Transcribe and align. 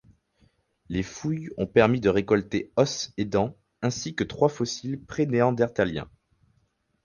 Les 0.89 1.03
fouilles 1.03 1.51
ont 1.57 1.67
permis 1.67 1.99
de 2.01 2.09
récolter 2.09 2.71
os 2.75 3.13
et 3.17 3.25
dents 3.25 3.55
ainsi 3.83 4.15
que 4.15 4.23
trois 4.23 4.49
fossiles 4.49 4.99
pré-néandertaliens. 4.99 6.09